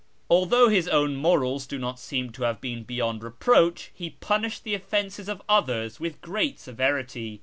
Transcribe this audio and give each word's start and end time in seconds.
Although 0.31 0.69
his 0.69 0.87
own 0.87 1.15
morals 1.15 1.67
do 1.67 1.77
not 1.77 1.99
seem 1.99 2.31
to 2.31 2.41
have 2.41 2.59
been 2.59 2.81
beyond 2.81 3.21
reproach, 3.23 3.91
he 3.93 4.09
punished 4.19 4.63
the 4.63 4.73
offences 4.73 5.29
of 5.29 5.43
others 5.47 5.99
with 5.99 6.21
great 6.21 6.59
severity. 6.59 7.39